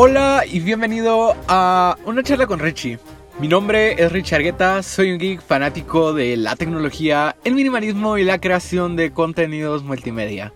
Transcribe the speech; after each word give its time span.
Hola 0.00 0.44
y 0.48 0.60
bienvenido 0.60 1.34
a 1.48 1.98
una 2.04 2.22
charla 2.22 2.46
con 2.46 2.60
Richie. 2.60 3.00
Mi 3.40 3.48
nombre 3.48 4.00
es 4.00 4.12
Richie 4.12 4.36
Argueta, 4.36 4.80
soy 4.84 5.10
un 5.10 5.18
geek 5.18 5.42
fanático 5.42 6.12
de 6.12 6.36
la 6.36 6.54
tecnología, 6.54 7.34
el 7.42 7.56
minimalismo 7.56 8.16
y 8.16 8.22
la 8.22 8.40
creación 8.40 8.94
de 8.94 9.10
contenidos 9.10 9.82
multimedia. 9.82 10.52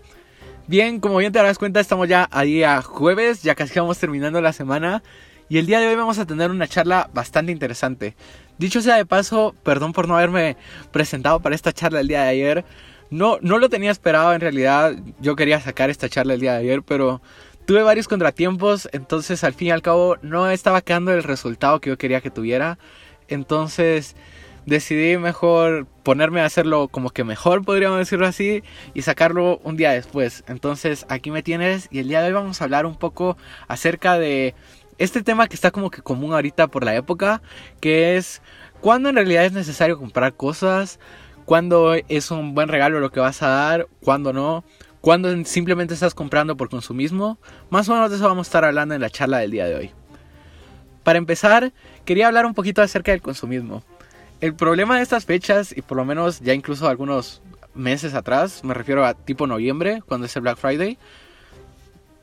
Bien, 0.69 1.01
como 1.01 1.17
bien 1.17 1.33
te 1.33 1.40
darás 1.40 1.58
cuenta, 1.58 1.81
estamos 1.81 2.06
ya 2.06 2.28
a 2.31 2.42
día 2.42 2.83
jueves, 2.83 3.42
ya 3.42 3.56
casi 3.56 3.76
vamos 3.81 3.99
terminando 3.99 4.40
la 4.40 4.53
semana 4.53 5.03
y 5.49 5.59
el 5.59 5.67
día 5.67 5.81
de 5.81 5.88
hoy 5.88 5.97
vamos 5.97 6.21
a 6.21 6.24
tener 6.24 6.53
una 6.53 6.69
charla 6.69 7.11
bastante 7.13 7.51
interesante. 7.51 8.15
Dicho 8.59 8.81
sea 8.81 8.95
de 8.95 9.06
paso, 9.06 9.56
perdón 9.65 9.93
por 9.93 10.06
no 10.06 10.17
haberme 10.17 10.56
presentado 10.93 11.40
para 11.40 11.56
esta 11.56 11.72
charla 11.72 11.99
el 11.99 12.06
día 12.06 12.22
de 12.22 12.29
ayer. 12.29 12.65
No, 13.11 13.38
no 13.43 13.59
lo 13.59 13.69
tenía 13.69 13.90
esperado 13.90 14.33
en 14.35 14.40
realidad, 14.40 14.95
yo 15.21 15.35
quería 15.35 15.61
sacar 15.61 15.90
esta 15.90 16.09
charla 16.09 16.34
el 16.34 16.41
día 16.41 16.52
de 16.52 16.61
ayer, 16.61 16.83
pero 16.84 17.20
tuve 17.65 17.83
varios 17.83 18.09
contratiempos, 18.09 18.89
entonces 18.93 19.45
al 19.45 19.55
fin 19.55 19.69
y 19.69 19.71
al 19.71 19.83
cabo 19.83 20.16
no 20.23 20.51
estaba 20.51 20.80
quedando 20.80 21.12
el 21.12 21.23
resultado 21.23 21.80
que 21.80 21.91
yo 21.91 21.98
quería 21.98 22.21
que 22.21 22.30
tuviera. 22.30 22.79
Entonces 23.29 24.16
decidí 24.66 25.16
mejor 25.19 25.87
ponerme 26.02 26.41
a 26.41 26.45
hacerlo 26.45 26.88
como 26.88 27.11
que 27.11 27.25
mejor, 27.25 27.65
podríamos 27.65 27.98
decirlo 27.98 28.27
así, 28.27 28.62
y 28.95 29.02
sacarlo 29.02 29.59
un 29.65 29.77
día 29.77 29.93
después. 29.93 30.45
Entonces 30.47 31.07
aquí 31.09 31.30
me 31.30 31.43
tienes 31.43 31.88
y 31.91 31.98
el 32.01 32.09
día 32.09 32.21
de 32.21 32.29
hoy 32.29 32.33
vamos 32.35 32.61
a 32.61 32.65
hablar 32.65 32.87
un 32.87 32.97
poco 32.97 33.37
acerca 33.69 34.19
de 34.19 34.55
este 34.99 35.23
tema 35.23 35.49
que 35.49 35.55
está 35.55 35.71
como 35.71 35.91
que 35.91 36.02
común 36.02 36.33
ahorita 36.33 36.69
por 36.69 36.85
la 36.85 36.95
época, 36.95 37.43
que 37.80 38.16
es 38.16 38.43
cuándo 38.80 39.09
en 39.09 39.16
realidad 39.16 39.45
es 39.45 39.52
necesario 39.52 39.99
comprar 39.99 40.35
cosas, 40.35 41.01
cuándo 41.45 41.95
es 41.95 42.30
un 42.30 42.55
buen 42.55 42.69
regalo 42.69 43.01
lo 43.01 43.10
que 43.10 43.21
vas 43.21 43.43
a 43.43 43.49
dar, 43.49 43.88
cuándo 44.01 44.33
no 44.33 44.65
cuando 45.02 45.45
simplemente 45.45 45.92
estás 45.92 46.15
comprando 46.15 46.56
por 46.56 46.70
consumismo. 46.70 47.37
Más 47.69 47.88
o 47.88 47.93
menos 47.93 48.09
de 48.09 48.16
eso 48.16 48.27
vamos 48.27 48.47
a 48.47 48.48
estar 48.48 48.65
hablando 48.65 48.95
en 48.95 49.02
la 49.02 49.10
charla 49.10 49.38
del 49.38 49.51
día 49.51 49.66
de 49.66 49.74
hoy. 49.74 49.90
Para 51.02 51.18
empezar, 51.18 51.73
quería 52.04 52.29
hablar 52.29 52.46
un 52.46 52.54
poquito 52.54 52.80
acerca 52.80 53.10
del 53.10 53.21
consumismo. 53.21 53.82
El 54.40 54.54
problema 54.54 54.96
de 54.96 55.02
estas 55.02 55.24
fechas, 55.24 55.77
y 55.77 55.82
por 55.82 55.96
lo 55.96 56.04
menos 56.04 56.40
ya 56.40 56.54
incluso 56.54 56.88
algunos 56.88 57.43
meses 57.74 58.15
atrás, 58.15 58.62
me 58.62 58.74
refiero 58.74 59.04
a 59.04 59.15
tipo 59.15 59.49
noviembre, 59.49 60.02
cuando 60.07 60.27
es 60.27 60.37
el 60.37 60.43
Black 60.43 60.57
Friday, 60.57 60.96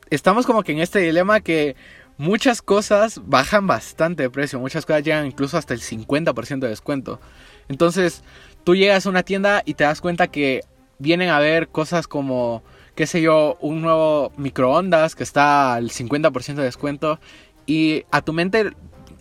estamos 0.10 0.46
como 0.46 0.64
que 0.64 0.72
en 0.72 0.80
este 0.80 1.00
dilema 1.00 1.42
que 1.42 1.76
muchas 2.18 2.62
cosas 2.62 3.20
bajan 3.26 3.68
bastante 3.68 4.24
de 4.24 4.30
precio, 4.30 4.58
muchas 4.58 4.86
cosas 4.86 5.04
llegan 5.04 5.26
incluso 5.26 5.58
hasta 5.58 5.74
el 5.74 5.82
50% 5.82 6.60
de 6.60 6.70
descuento. 6.70 7.20
Entonces, 7.68 8.24
tú 8.64 8.74
llegas 8.74 9.06
a 9.06 9.10
una 9.10 9.24
tienda 9.24 9.64
y 9.66 9.74
te 9.74 9.84
das 9.84 10.00
cuenta 10.00 10.28
que 10.28 10.62
vienen 11.00 11.30
a 11.30 11.40
ver 11.40 11.70
cosas 11.70 12.08
como, 12.08 12.62
qué 12.96 13.08
sé 13.08 13.22
yo, 13.22 13.58
un 13.62 13.82
nuevo 13.82 14.32
microondas 14.38 15.16
que 15.16 15.24
está 15.24 15.74
al 15.74 15.90
50% 15.90 16.56
de 16.56 16.64
descuento 16.64 17.20
y 17.66 18.06
a 18.12 18.22
tu 18.22 18.34
mente 18.34 18.72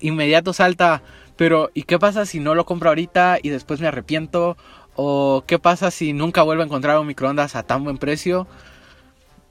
inmediato 0.01 0.53
salta, 0.53 1.03
pero 1.37 1.71
¿y 1.75 1.85
qué 1.85 1.99
pasa 1.99 2.27
si 2.27 2.41
no 2.41 2.55
lo 2.55 2.67
compro 2.67 2.91
ahorita 2.91 3.39
y 3.43 3.49
después 3.49 3.81
me 3.81 3.87
arrepiento? 3.87 4.57
¿O 4.97 5.45
qué 5.47 5.59
pasa 5.59 5.93
si 5.93 6.13
nunca 6.13 6.43
vuelvo 6.43 6.63
a 6.63 6.67
encontrar 6.67 6.99
un 6.99 7.07
microondas 7.07 7.55
a 7.55 7.63
tan 7.63 7.85
buen 7.85 7.99
precio? 7.99 8.49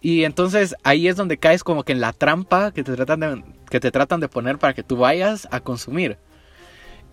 Y 0.01 0.25
entonces 0.25 0.75
ahí 0.83 1.07
es 1.07 1.15
donde 1.15 1.37
caes 1.37 1.63
como 1.63 1.83
que 1.83 1.93
en 1.93 2.01
la 2.01 2.13
trampa 2.13 2.71
que 2.71 2.83
te 2.83 2.95
tratan 2.95 3.19
de, 3.19 3.43
que 3.69 3.79
te 3.79 3.91
tratan 3.91 4.19
de 4.19 4.27
poner 4.27 4.57
para 4.57 4.73
que 4.73 4.83
tú 4.83 4.97
vayas 4.97 5.47
a 5.51 5.59
consumir. 5.59 6.17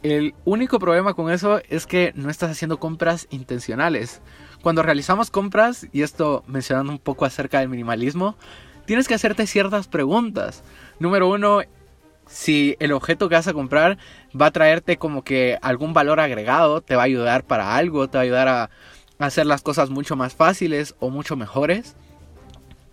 El 0.05 0.35
único 0.45 0.79
problema 0.79 1.15
con 1.15 1.33
eso 1.33 1.63
es 1.71 1.87
que 1.87 2.13
no 2.15 2.29
estás 2.29 2.51
haciendo 2.51 2.79
compras 2.79 3.27
intencionales. 3.31 4.21
Cuando 4.61 4.83
realizamos 4.83 5.31
compras, 5.31 5.87
y 5.93 6.03
esto 6.03 6.45
mencionando 6.47 6.93
un 6.93 6.99
poco 6.99 7.25
acerca 7.25 7.61
del 7.61 7.71
minimalismo, 7.71 8.37
tienes 8.85 9.09
que 9.09 9.15
hacerte 9.15 9.47
ciertas 9.47 9.89
preguntas. 9.89 10.63
Número 10.99 11.27
uno, 11.31 11.63
si 12.27 12.77
el 12.81 12.93
objeto 12.93 13.31
que 13.31 13.37
vas 13.37 13.49
a 13.49 13.55
comprar 13.55 13.97
va 14.39 14.45
a 14.45 14.51
traerte 14.51 14.99
como 14.99 15.25
que 15.25 15.59
algún 15.63 15.95
valor 15.95 16.21
agregado, 16.21 16.83
te 16.83 16.97
va 16.97 17.03
a 17.05 17.07
ayudar 17.07 17.45
para 17.45 17.75
algo, 17.75 18.07
te 18.07 18.19
va 18.19 18.21
a 18.21 18.25
ayudar 18.25 18.49
a 18.49 18.71
hacer 19.19 19.47
las 19.47 19.63
cosas 19.63 19.89
mucho 19.89 20.17
más 20.17 20.35
fáciles 20.35 20.95
o 20.99 21.09
mucho 21.09 21.35
mejores. 21.35 21.97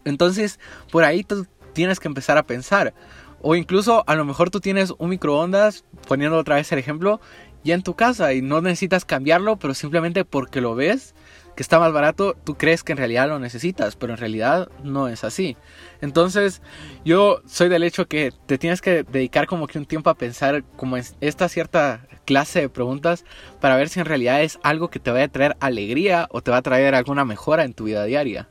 Entonces, 0.06 0.62
por 0.90 1.04
ahí 1.04 1.26
tú 1.26 1.46
tienes 1.74 2.00
que 2.00 2.08
empezar 2.08 2.38
a 2.38 2.44
pensar. 2.44 2.94
O 3.42 3.56
incluso 3.56 4.04
a 4.08 4.16
lo 4.16 4.26
mejor 4.26 4.50
tú 4.50 4.60
tienes 4.60 4.94
un 4.98 5.10
microondas, 5.10 5.84
poniendo 6.08 6.38
otra 6.38 6.56
vez 6.56 6.72
el 6.72 6.80
ejemplo, 6.80 7.20
ya 7.64 7.76
en 7.76 7.84
tu 7.84 7.96
casa 7.96 8.34
y 8.34 8.42
no 8.42 8.62
necesitas 8.62 9.06
cambiarlo, 9.06 9.58
pero 9.58 9.74
simplemente 9.74 10.26
porque 10.26 10.62
lo 10.62 10.76
ves 10.76 11.14
que 11.56 11.64
está 11.64 11.80
más 11.80 11.92
barato, 11.92 12.36
tú 12.44 12.56
crees 12.56 12.84
que 12.84 12.94
en 12.94 12.98
realidad 12.98 13.28
lo 13.28 13.38
necesitas, 13.38 13.96
pero 13.96 14.14
en 14.14 14.20
realidad 14.20 14.70
no 14.84 15.08
es 15.10 15.24
así. 15.24 15.58
Entonces, 16.00 16.62
yo 17.04 17.42
soy 17.46 17.68
del 17.68 17.84
hecho 17.84 18.08
que 18.08 18.32
te 18.46 18.58
tienes 18.58 18.82
que 18.82 19.04
dedicar 19.04 19.48
como 19.48 19.68
que 19.68 19.78
un 19.78 19.86
tiempo 19.86 20.10
a 20.10 20.16
pensar 20.16 20.64
como 20.78 20.98
esta 20.98 21.50
cierta 21.50 22.08
clase 22.26 22.62
de 22.62 22.70
preguntas 22.70 23.26
para 23.60 23.76
ver 23.76 23.90
si 23.90 24.00
en 24.00 24.06
realidad 24.06 24.42
es 24.42 24.60
algo 24.64 24.90
que 24.90 25.00
te 25.00 25.12
va 25.12 25.22
a 25.22 25.28
traer 25.28 25.58
alegría 25.60 26.28
o 26.32 26.42
te 26.42 26.52
va 26.52 26.58
a 26.58 26.62
traer 26.62 26.96
alguna 26.96 27.26
mejora 27.26 27.64
en 27.64 27.74
tu 27.74 27.86
vida 27.86 28.06
diaria. 28.06 28.48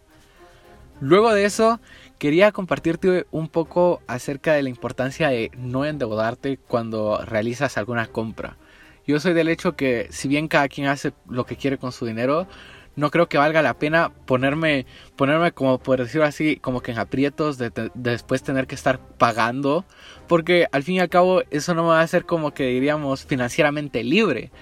Luego 1.01 1.33
de 1.33 1.47
eso, 1.47 1.81
quería 2.20 2.53
compartirte 2.53 3.26
un 3.31 3.48
poco 3.48 4.03
acerca 4.06 4.53
de 4.53 4.62
la 4.62 4.69
importancia 4.69 5.31
de 5.31 5.50
no 5.56 5.86
endeudarte 5.86 6.58
cuando 6.58 7.19
realizas 7.25 7.78
alguna 7.78 8.08
compra. 8.08 8.58
Yo 9.06 9.19
soy 9.19 9.32
del 9.32 9.48
hecho 9.48 9.75
que 9.75 10.06
si 10.10 10.28
bien 10.28 10.47
cada 10.47 10.69
quien 10.69 10.86
hace 10.86 11.14
lo 11.26 11.47
que 11.47 11.56
quiere 11.56 11.78
con 11.78 11.92
su 11.92 12.04
dinero, 12.04 12.47
no 12.94 13.10
creo 13.10 13.26
que 13.30 13.38
valga 13.38 13.62
la 13.62 13.78
pena 13.78 14.12
ponerme, 14.26 14.84
ponerme 15.16 15.53
como 15.53 15.78
por 15.78 15.98
decirlo 15.98 16.26
así, 16.26 16.56
como 16.56 16.82
que 16.82 16.92
en 16.92 16.98
aprietos 16.98 17.56
de, 17.56 17.72
después 17.94 18.42
tener 18.42 18.66
que 18.66 18.75
estar 18.75 18.98
pagando, 18.98 19.86
porque 20.28 20.66
al 20.72 20.82
fin 20.82 20.97
y 20.97 21.00
al 21.00 21.09
cabo 21.09 21.42
eso 21.50 21.75
no 21.75 21.84
me 21.84 21.88
va 21.88 22.00
a 22.00 22.04
hacer 22.04 22.26
como 22.26 22.53
que 22.53 22.66
diríamos 22.66 23.25
financieramente 23.25 24.04
libre. 24.04 24.53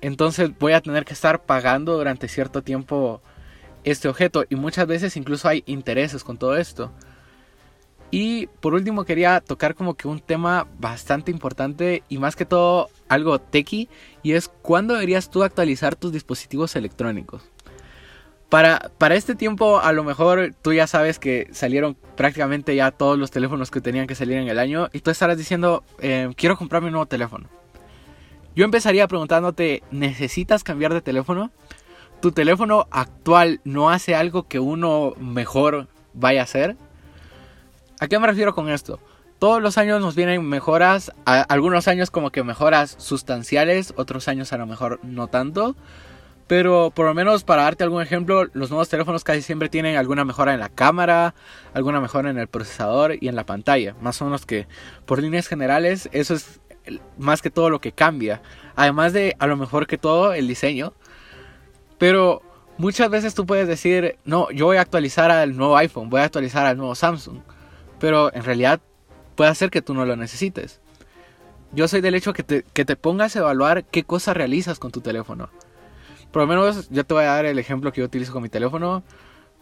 Entonces 0.00 0.56
voy 0.60 0.74
a 0.74 0.80
tener 0.80 1.04
que 1.04 1.14
estar 1.14 1.42
pagando 1.42 1.96
durante 1.96 2.28
cierto 2.28 2.62
tiempo 2.62 3.20
este 3.84 4.08
objeto 4.08 4.44
y 4.48 4.56
muchas 4.56 4.86
veces 4.86 5.16
incluso 5.16 5.48
hay 5.48 5.62
intereses 5.66 6.24
con 6.24 6.38
todo 6.38 6.56
esto. 6.56 6.92
Y 8.10 8.46
por 8.60 8.74
último 8.74 9.04
quería 9.04 9.40
tocar 9.40 9.74
como 9.74 9.94
que 9.94 10.06
un 10.06 10.20
tema 10.20 10.68
bastante 10.78 11.30
importante 11.30 12.04
y 12.08 12.18
más 12.18 12.36
que 12.36 12.46
todo 12.46 12.88
algo 13.08 13.40
techy 13.40 13.88
y 14.22 14.32
es 14.32 14.48
cuándo 14.48 14.94
deberías 14.94 15.30
tú 15.30 15.42
actualizar 15.42 15.96
tus 15.96 16.12
dispositivos 16.12 16.76
electrónicos. 16.76 17.42
Para, 18.48 18.92
para 18.98 19.16
este 19.16 19.34
tiempo 19.34 19.80
a 19.80 19.92
lo 19.92 20.04
mejor 20.04 20.54
tú 20.62 20.72
ya 20.72 20.86
sabes 20.86 21.18
que 21.18 21.48
salieron 21.50 21.96
prácticamente 22.16 22.76
ya 22.76 22.92
todos 22.92 23.18
los 23.18 23.32
teléfonos 23.32 23.72
que 23.72 23.80
tenían 23.80 24.06
que 24.06 24.14
salir 24.14 24.36
en 24.36 24.46
el 24.46 24.60
año 24.60 24.90
y 24.92 25.00
tú 25.00 25.10
estarás 25.10 25.36
diciendo 25.36 25.82
eh, 25.98 26.30
quiero 26.36 26.56
comprarme 26.56 26.88
un 26.88 26.92
nuevo 26.92 27.06
teléfono. 27.06 27.48
Yo 28.54 28.64
empezaría 28.64 29.08
preguntándote, 29.08 29.82
¿necesitas 29.90 30.62
cambiar 30.62 30.94
de 30.94 31.00
teléfono? 31.00 31.50
Tu 32.24 32.32
teléfono 32.32 32.88
actual 32.90 33.60
no 33.64 33.90
hace 33.90 34.14
algo 34.14 34.48
que 34.48 34.58
uno 34.58 35.12
mejor 35.18 35.88
vaya 36.14 36.40
a 36.40 36.44
hacer. 36.44 36.74
¿A 38.00 38.08
qué 38.08 38.18
me 38.18 38.26
refiero 38.26 38.54
con 38.54 38.70
esto? 38.70 38.98
Todos 39.38 39.60
los 39.60 39.76
años 39.76 40.00
nos 40.00 40.14
vienen 40.14 40.42
mejoras, 40.48 41.12
algunos 41.26 41.86
años 41.86 42.10
como 42.10 42.30
que 42.30 42.42
mejoras 42.42 42.94
sustanciales, 42.98 43.92
otros 43.98 44.26
años 44.26 44.54
a 44.54 44.56
lo 44.56 44.64
mejor 44.64 45.00
no 45.02 45.26
tanto. 45.26 45.76
Pero 46.46 46.92
por 46.94 47.04
lo 47.04 47.12
menos 47.12 47.44
para 47.44 47.64
darte 47.64 47.84
algún 47.84 48.00
ejemplo, 48.00 48.46
los 48.54 48.70
nuevos 48.70 48.88
teléfonos 48.88 49.22
casi 49.22 49.42
siempre 49.42 49.68
tienen 49.68 49.98
alguna 49.98 50.24
mejora 50.24 50.54
en 50.54 50.60
la 50.60 50.70
cámara, 50.70 51.34
alguna 51.74 52.00
mejora 52.00 52.30
en 52.30 52.38
el 52.38 52.48
procesador 52.48 53.18
y 53.20 53.28
en 53.28 53.36
la 53.36 53.44
pantalla. 53.44 53.96
Más 54.00 54.22
o 54.22 54.24
menos 54.24 54.46
que 54.46 54.66
por 55.04 55.20
líneas 55.20 55.46
generales 55.46 56.08
eso 56.12 56.32
es 56.32 56.62
más 57.18 57.42
que 57.42 57.50
todo 57.50 57.68
lo 57.68 57.82
que 57.82 57.92
cambia. 57.92 58.40
Además 58.76 59.12
de 59.12 59.36
a 59.38 59.46
lo 59.46 59.58
mejor 59.58 59.86
que 59.86 59.98
todo 59.98 60.32
el 60.32 60.48
diseño. 60.48 60.94
Pero 62.04 62.42
muchas 62.76 63.08
veces 63.08 63.34
tú 63.34 63.46
puedes 63.46 63.66
decir, 63.66 64.18
no, 64.26 64.50
yo 64.50 64.66
voy 64.66 64.76
a 64.76 64.82
actualizar 64.82 65.30
al 65.30 65.56
nuevo 65.56 65.74
iPhone, 65.78 66.10
voy 66.10 66.20
a 66.20 66.24
actualizar 66.24 66.66
al 66.66 66.76
nuevo 66.76 66.94
Samsung. 66.94 67.38
Pero 67.98 68.30
en 68.34 68.44
realidad 68.44 68.78
puede 69.36 69.54
ser 69.54 69.70
que 69.70 69.80
tú 69.80 69.94
no 69.94 70.04
lo 70.04 70.14
necesites. 70.14 70.82
Yo 71.72 71.88
soy 71.88 72.02
del 72.02 72.14
hecho 72.14 72.34
que 72.34 72.42
te, 72.42 72.62
que 72.74 72.84
te 72.84 72.96
pongas 72.96 73.36
a 73.36 73.38
evaluar 73.38 73.84
qué 73.84 74.04
cosas 74.04 74.36
realizas 74.36 74.78
con 74.78 74.92
tu 74.92 75.00
teléfono. 75.00 75.48
Por 76.30 76.42
lo 76.42 76.46
menos 76.46 76.90
yo 76.90 77.06
te 77.06 77.14
voy 77.14 77.24
a 77.24 77.28
dar 77.28 77.46
el 77.46 77.58
ejemplo 77.58 77.90
que 77.90 78.02
yo 78.02 78.04
utilizo 78.04 78.34
con 78.34 78.42
mi 78.42 78.50
teléfono. 78.50 79.02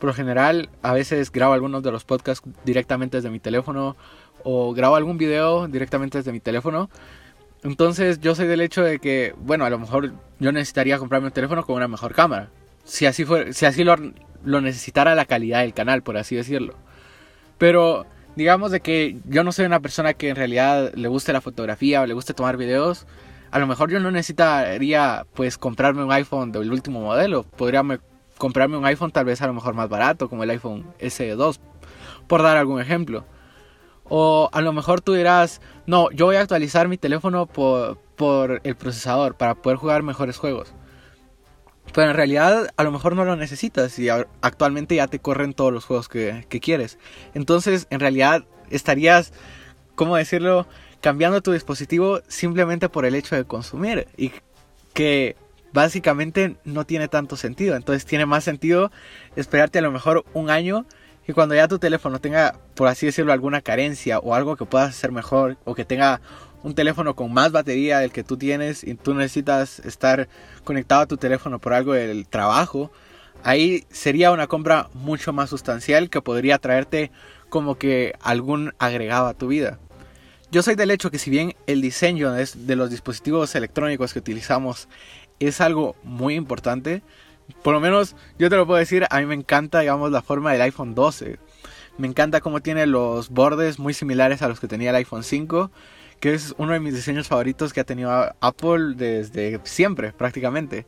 Por 0.01 0.09
lo 0.09 0.13
general, 0.13 0.69
a 0.83 0.93
veces 0.93 1.31
grabo 1.31 1.53
algunos 1.53 1.85
de 1.85 1.93
los 1.93 2.03
podcasts 2.03 2.45
directamente 2.65 3.19
desde 3.19 3.31
mi 3.31 3.39
teléfono 3.39 3.95
o 4.43 4.75
grabo 4.75 4.97
algún 4.97 5.17
video 5.17 5.69
directamente 5.69 6.19
desde 6.19 6.33
mi 6.33 6.41
teléfono. 6.41 6.91
Entonces 7.63 8.21
yo 8.21 8.35
soy 8.35 8.47
del 8.47 8.61
hecho 8.61 8.83
de 8.83 8.99
que, 8.99 9.35
bueno, 9.39 9.65
a 9.65 9.71
lo 9.71 9.79
mejor 9.79 10.13
yo 10.41 10.53
necesitaría 10.53 10.99
comprarme 10.99 11.29
un 11.29 11.33
teléfono 11.33 11.65
con 11.65 11.77
una 11.77 11.89
mejor 11.89 12.15
cámara. 12.15 12.51
Si 12.85 13.07
así, 13.07 13.25
fue, 13.25 13.53
si 13.53 13.67
así 13.67 13.85
lo, 13.85 13.97
lo 14.45 14.61
necesitara 14.61 15.15
la 15.15 15.25
calidad 15.25 15.61
del 15.61 15.75
canal, 15.75 16.03
por 16.03 16.17
así 16.17 16.35
decirlo. 16.35 16.75
Pero 17.59 18.07
digamos 18.35 18.73
de 18.73 18.81
que 18.81 19.19
yo 19.27 19.45
no 19.45 19.53
soy 19.53 19.67
una 19.67 19.81
persona 19.81 20.15
que 20.15 20.31
en 20.31 20.37
realidad 20.37 20.93
le 20.95 21.09
guste 21.09 21.33
la 21.33 21.41
fotografía 21.41 22.01
o 22.03 22.07
le 22.07 22.15
guste 22.15 22.35
tomar 22.35 22.57
videos. 22.57 23.07
A 23.53 23.59
lo 23.59 23.67
mejor 23.67 23.91
yo 23.91 24.01
no 24.01 24.11
necesitaría 24.11 25.27
pues 25.35 25.59
comprarme 25.59 26.03
un 26.03 26.11
iPhone 26.11 26.51
del 26.51 26.73
último 26.73 27.01
modelo. 27.01 27.45
Podría 27.45 27.85
comprarme 28.39 28.77
un 28.77 28.87
iPhone 28.87 29.13
tal 29.13 29.27
vez 29.27 29.41
a 29.43 29.47
lo 29.47 29.53
mejor 29.53 29.75
más 29.75 29.89
barato, 29.89 30.29
como 30.29 30.43
el 30.43 30.51
iPhone 30.51 30.87
SE2, 30.99 31.61
por 32.27 32.43
dar 32.43 32.57
algún 32.57 32.81
ejemplo. 32.81 33.25
O 34.15 34.51
a 34.53 34.61
lo 34.61 34.75
mejor 34.75 35.01
tú 35.01 35.15
dirás, 35.15 35.63
no, 35.87 36.11
yo 36.11 36.27
voy 36.27 36.37
a 36.37 36.43
actualizar 36.43 36.87
mi 36.87 36.99
teléfono 36.99 37.47
por, 37.47 37.97
por 38.15 38.61
el 38.63 38.77
procesador 38.77 39.37
para 39.37 39.55
poder 39.55 39.79
jugar 39.79 40.03
mejores 40.03 40.37
juegos. 40.37 40.75
Pero 41.95 42.11
en 42.11 42.17
realidad 42.17 42.69
a 42.77 42.83
lo 42.85 42.93
mejor 42.93 43.17
no 43.17 43.25
lo 43.25 43.37
necesitas 43.37 43.99
y 43.99 44.11
actualmente 44.11 44.97
ya 44.97 45.07
te 45.07 45.19
corren 45.19 45.55
todos 45.55 45.73
los 45.73 45.87
juegos 45.87 46.11
que, 46.11 46.45
que 46.51 46.61
quieres. 46.61 46.99
Entonces 47.33 47.87
en 47.89 48.01
realidad 48.01 48.45
estarías, 48.69 49.33
¿cómo 49.95 50.19
decirlo? 50.19 50.67
Cambiando 51.01 51.41
tu 51.41 51.53
dispositivo 51.53 52.21
simplemente 52.29 52.91
por 52.91 53.07
el 53.07 53.15
hecho 53.15 53.35
de 53.35 53.47
consumir. 53.47 54.09
Y 54.19 54.31
que 54.93 55.37
básicamente 55.73 56.57
no 56.65 56.85
tiene 56.85 57.09
tanto 57.09 57.39
sentido. 57.39 57.77
Entonces 57.77 58.05
tiene 58.05 58.27
más 58.27 58.45
sentido 58.45 58.93
esperarte 59.37 59.79
a 59.79 59.83
lo 59.83 59.91
mejor 59.91 60.27
un 60.35 60.51
año 60.51 60.85
y 61.27 61.33
cuando 61.33 61.55
ya 61.55 61.69
tu 61.69 61.79
teléfono 61.79 62.21
tenga, 62.21 62.57
por 62.75 62.89
así 62.89 63.07
decirlo, 63.07 63.33
alguna 63.33 63.61
carencia 63.61 64.19
o 64.19 64.35
algo 64.35 64.57
que 64.57 64.65
puedas 64.65 64.91
hacer 64.91 65.13
mejor 65.13 65.57
o 65.65 65.75
que 65.75 65.85
tenga 65.85 66.21
un 66.63 66.75
teléfono 66.75 67.15
con 67.15 67.33
más 67.33 67.53
batería 67.53 67.99
del 67.99 68.13
que 68.13 68.25
tú 68.25 68.37
tienes 68.37 68.85
y 68.85 68.95
tú 68.95 69.15
necesitas 69.15 69.81
estar 69.81 70.29
conectado 70.65 71.03
a 71.03 71.07
tu 71.07 71.17
teléfono 71.17 71.59
por 71.59 71.75
algo 71.75 71.93
del 71.93 72.27
trabajo, 72.27 72.91
ahí 73.43 73.85
sería 73.91 74.33
una 74.33 74.47
compra 74.47 74.89
mucho 74.95 75.33
más 75.33 75.51
sustancial 75.51 76.11
que 76.11 76.23
podría 76.23 76.59
traerte 76.59 77.11
como 77.49 77.77
que 77.77 78.15
algún 78.21 78.75
agregado 78.79 79.27
a 79.27 79.35
tu 79.35 79.49
vida. 79.49 79.79
Yo 80.51 80.63
soy 80.63 80.75
del 80.75 80.91
hecho 80.91 81.11
que 81.11 81.19
si 81.19 81.31
bien 81.31 81.55
el 81.67 81.81
diseño 81.81 82.33
de 82.33 82.77
los 82.77 82.91
dispositivos 82.91 83.55
electrónicos 83.55 84.13
que 84.13 84.19
utilizamos 84.19 84.89
es 85.41 85.61
algo 85.61 85.97
muy 86.03 86.35
importante, 86.35 87.03
por 87.63 87.75
lo 87.75 87.81
menos 87.81 88.17
yo 88.39 88.51
te 88.51 88.57
lo 88.57 88.67
puedo 88.67 88.79
decir, 88.79 89.07
a 89.11 89.21
mí 89.21 89.27
me 89.27 89.35
encanta, 89.35 89.81
digamos, 89.81 90.11
la 90.11 90.23
forma 90.23 90.53
del 90.53 90.63
iPhone 90.63 90.95
12. 90.95 91.39
Me 91.99 92.09
encanta 92.09 92.41
cómo 92.41 92.61
tiene 92.61 92.87
los 92.87 93.31
bordes 93.31 93.79
muy 93.79 93.95
similares 93.95 94.43
a 94.43 94.49
los 94.49 94.61
que 94.61 94.69
tenía 94.69 94.91
el 94.91 94.97
iPhone 94.97 95.23
5 95.23 95.71
que 96.23 96.35
es 96.35 96.55
uno 96.57 96.73
de 96.73 96.79
mis 96.79 96.95
diseños 96.95 97.27
favoritos 97.27 97.73
que 97.73 97.81
ha 97.81 97.85
tenido 97.85 98.13
Apple 98.41 98.95
desde 98.95 99.59
siempre, 99.65 100.13
prácticamente. 100.13 100.87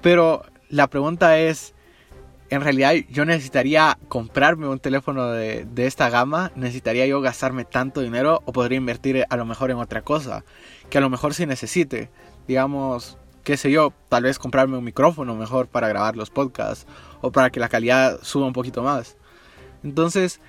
Pero 0.00 0.44
la 0.68 0.88
pregunta 0.88 1.38
es, 1.38 1.74
en 2.50 2.60
realidad 2.60 2.92
yo 3.08 3.24
necesitaría 3.24 3.96
comprarme 4.08 4.66
un 4.66 4.80
teléfono 4.80 5.30
de, 5.30 5.64
esta 5.76 6.10
gama, 6.10 6.50
necesitaría 6.56 7.06
yo 7.06 7.20
gastarme 7.20 7.64
tanto 7.64 8.00
dinero 8.00 8.42
o 8.44 8.52
podría 8.52 8.78
invertir 8.78 9.24
a 9.30 9.36
lo 9.36 9.44
mejor 9.44 9.70
en 9.70 9.76
otra 9.76 10.02
cosa, 10.02 10.44
que 10.90 10.98
a 10.98 11.00
lo 11.00 11.08
mejor 11.08 11.34
sí 11.34 11.46
necesite, 11.46 12.10
digamos, 12.48 13.18
qué 13.42 13.56
sé 13.56 13.70
yo, 13.70 13.92
tal 14.08 14.24
vez 14.24 14.38
comprarme 14.38 14.76
un 14.76 14.84
micrófono 14.84 15.34
mejor 15.34 15.68
para 15.68 15.88
grabar 15.88 16.16
los 16.16 16.30
podcasts 16.30 16.86
o 17.20 17.32
para 17.32 17.50
que 17.50 17.60
la 17.60 17.68
calidad 17.68 18.20
suba 18.22 18.46
un 18.46 18.52
poquito 18.52 18.82
más. 18.82 19.16
Entonces, 19.82 20.40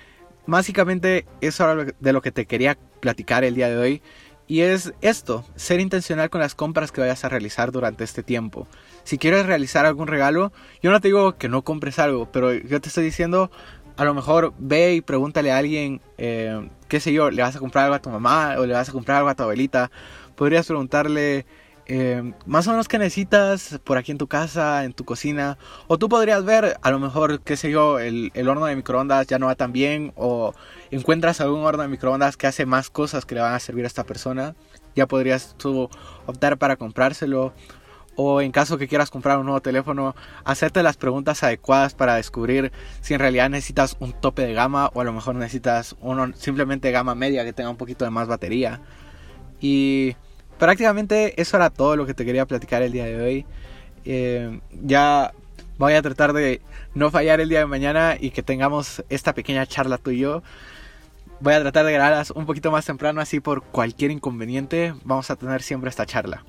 Básicamente 0.46 1.24
eso 1.40 1.70
era 1.70 1.92
de 1.98 2.12
lo 2.12 2.20
que 2.20 2.30
te 2.30 2.46
quería 2.46 2.76
platicar 3.00 3.44
el 3.44 3.54
día 3.54 3.68
de 3.68 3.76
hoy. 3.76 4.02
Y 4.46 4.60
es 4.60 4.92
esto, 5.00 5.42
ser 5.56 5.80
intencional 5.80 6.28
con 6.28 6.42
las 6.42 6.54
compras 6.54 6.92
que 6.92 7.00
vayas 7.00 7.24
a 7.24 7.30
realizar 7.30 7.72
durante 7.72 8.04
este 8.04 8.22
tiempo. 8.22 8.68
Si 9.02 9.16
quieres 9.16 9.46
realizar 9.46 9.86
algún 9.86 10.06
regalo, 10.06 10.52
yo 10.82 10.90
no 10.90 11.00
te 11.00 11.08
digo 11.08 11.38
que 11.38 11.48
no 11.48 11.62
compres 11.62 11.98
algo, 11.98 12.30
pero 12.30 12.52
yo 12.52 12.78
te 12.78 12.88
estoy 12.88 13.04
diciendo, 13.04 13.50
a 13.96 14.04
lo 14.04 14.12
mejor 14.12 14.52
ve 14.58 14.96
y 14.96 15.00
pregúntale 15.00 15.50
a 15.50 15.56
alguien, 15.56 16.02
eh, 16.18 16.68
qué 16.88 17.00
sé 17.00 17.14
yo, 17.14 17.30
le 17.30 17.40
vas 17.40 17.56
a 17.56 17.58
comprar 17.58 17.84
algo 17.84 17.94
a 17.94 18.02
tu 18.02 18.10
mamá 18.10 18.56
o 18.58 18.66
le 18.66 18.74
vas 18.74 18.90
a 18.90 18.92
comprar 18.92 19.16
algo 19.16 19.30
a 19.30 19.34
tu 19.34 19.44
abuelita. 19.44 19.90
Podrías 20.36 20.66
preguntarle, 20.66 21.46
eh, 21.86 22.32
más 22.46 22.66
o 22.66 22.70
menos 22.70 22.88
que 22.88 22.98
necesitas 22.98 23.78
por 23.84 23.98
aquí 23.98 24.10
en 24.10 24.18
tu 24.18 24.26
casa, 24.26 24.84
en 24.84 24.92
tu 24.92 25.04
cocina. 25.04 25.58
O 25.86 25.98
tú 25.98 26.08
podrías 26.08 26.44
ver, 26.44 26.78
a 26.80 26.90
lo 26.90 26.98
mejor, 26.98 27.40
qué 27.40 27.56
sé 27.56 27.70
yo, 27.70 27.98
el, 27.98 28.32
horno 28.48 28.66
de 28.66 28.76
microondas 28.76 29.26
ya 29.26 29.38
no 29.38 29.46
va 29.46 29.54
tan 29.54 29.72
bien. 29.72 30.12
O 30.16 30.54
encuentras 30.90 31.40
algún 31.40 31.60
horno 31.62 31.82
de 31.82 31.88
microondas 31.88 32.36
que 32.36 32.46
hace 32.46 32.66
más 32.66 32.90
cosas 32.90 33.26
que 33.26 33.34
le 33.34 33.42
van 33.42 33.54
a 33.54 33.60
servir 33.60 33.84
a 33.84 33.88
esta 33.88 34.04
persona. 34.04 34.54
Ya 34.96 35.06
podrías 35.06 35.54
tú 35.58 35.90
optar 36.26 36.58
para 36.58 36.76
comprárselo. 36.76 37.52
O 38.16 38.40
en 38.40 38.52
caso 38.52 38.78
que 38.78 38.86
quieras 38.86 39.10
comprar 39.10 39.38
un 39.38 39.46
nuevo 39.46 39.60
teléfono, 39.60 40.14
hacerte 40.44 40.84
las 40.84 40.96
preguntas 40.96 41.42
adecuadas 41.42 41.94
para 41.94 42.14
descubrir 42.14 42.70
si 43.00 43.12
en 43.14 43.18
realidad 43.18 43.50
necesitas 43.50 43.96
un 43.98 44.12
tope 44.12 44.42
de 44.42 44.54
gama 44.54 44.88
o 44.94 45.00
a 45.00 45.04
lo 45.04 45.12
mejor 45.12 45.34
necesitas 45.34 45.96
uno 46.00 46.32
simplemente 46.36 46.92
gama 46.92 47.16
media 47.16 47.44
que 47.44 47.52
tenga 47.52 47.70
un 47.70 47.76
poquito 47.76 48.04
de 48.04 48.12
más 48.12 48.28
batería. 48.28 48.80
Y 49.60 50.14
prácticamente 50.58 51.40
eso 51.40 51.56
era 51.56 51.70
todo 51.70 51.96
lo 51.96 52.06
que 52.06 52.14
te 52.14 52.24
quería 52.24 52.46
platicar 52.46 52.82
el 52.82 52.92
día 52.92 53.04
de 53.04 53.20
hoy. 53.20 53.46
Eh, 54.04 54.60
ya 54.82 55.32
voy 55.78 55.94
a 55.94 56.02
tratar 56.02 56.32
de 56.32 56.60
no 56.94 57.10
fallar 57.10 57.40
el 57.40 57.48
día 57.48 57.60
de 57.60 57.66
mañana 57.66 58.16
y 58.18 58.30
que 58.30 58.42
tengamos 58.42 59.02
esta 59.08 59.34
pequeña 59.34 59.66
charla 59.66 59.98
tú 59.98 60.10
y 60.10 60.18
yo. 60.18 60.42
Voy 61.40 61.54
a 61.54 61.60
tratar 61.60 61.84
de 61.84 61.92
grabarlas 61.92 62.30
un 62.30 62.46
poquito 62.46 62.70
más 62.70 62.86
temprano, 62.86 63.20
así 63.20 63.40
por 63.40 63.62
cualquier 63.62 64.10
inconveniente 64.10 64.94
vamos 65.04 65.30
a 65.30 65.36
tener 65.36 65.62
siempre 65.62 65.90
esta 65.90 66.06
charla. 66.06 66.44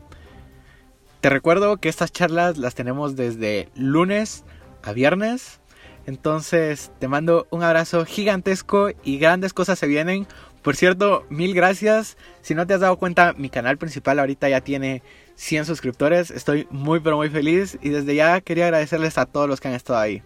Te 1.21 1.29
recuerdo 1.29 1.77
que 1.77 1.89
estas 1.89 2.11
charlas 2.11 2.57
las 2.57 2.75
tenemos 2.75 3.15
desde 3.15 3.69
lunes 3.75 4.43
a 4.83 4.93
viernes. 4.93 5.59
Entonces 6.05 6.91
te 6.99 7.07
mando 7.07 7.47
un 7.49 7.63
abrazo 7.63 8.05
gigantesco 8.05 8.89
y 9.03 9.17
grandes 9.17 9.51
cosas 9.51 9.79
se 9.79 9.87
vienen. 9.87 10.27
Por 10.65 10.75
cierto, 10.75 11.27
mil 11.29 11.53
gracias. 11.53 12.17
Si 12.41 12.55
no 12.55 12.65
te 12.65 12.73
has 12.73 12.79
dado 12.79 12.97
cuenta, 12.97 13.33
mi 13.37 13.49
canal 13.49 13.77
principal 13.77 14.17
ahorita 14.17 14.49
ya 14.49 14.61
tiene 14.61 15.03
100 15.35 15.65
suscriptores. 15.65 16.31
Estoy 16.31 16.67
muy 16.71 16.99
pero 17.01 17.17
muy 17.17 17.29
feliz 17.29 17.77
y 17.83 17.89
desde 17.89 18.15
ya 18.15 18.41
quería 18.41 18.65
agradecerles 18.65 19.19
a 19.19 19.27
todos 19.27 19.47
los 19.47 19.61
que 19.61 19.67
han 19.67 19.75
estado 19.75 19.99
ahí. 19.99 20.23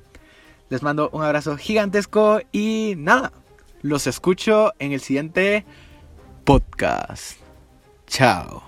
Les 0.69 0.81
mando 0.81 1.09
un 1.11 1.23
abrazo 1.23 1.57
gigantesco 1.57 2.39
y 2.53 2.93
nada, 2.95 3.33
los 3.81 4.07
escucho 4.07 4.71
en 4.79 4.93
el 4.93 5.01
siguiente 5.01 5.65
podcast. 6.45 7.37
Chao. 8.07 8.63